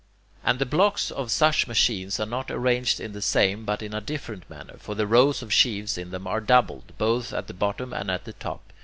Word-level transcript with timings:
And 0.43 0.57
the 0.57 0.65
blocks 0.65 1.11
in 1.11 1.29
such 1.29 1.67
machines 1.67 2.19
are 2.19 2.25
not 2.25 2.49
arranged 2.49 2.99
in 2.99 3.13
the 3.13 3.21
same, 3.21 3.65
but 3.65 3.83
in 3.83 3.93
a 3.93 4.01
different 4.01 4.49
manner; 4.49 4.77
for 4.79 4.95
the 4.95 5.05
rows 5.05 5.43
of 5.43 5.53
sheaves 5.53 5.95
in 5.95 6.09
them 6.09 6.25
are 6.25 6.41
doubled, 6.41 6.93
both 6.97 7.31
at 7.31 7.45
the 7.45 7.53
bottom 7.53 7.93
and 7.93 8.09
at 8.09 8.23
the 8.23 8.33
top. 8.33 8.73